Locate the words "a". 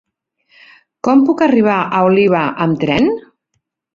1.81-2.01